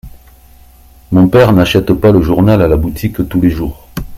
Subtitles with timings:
[1.11, 3.87] Mon père n’achète pas le journal à la boutique tous les jours.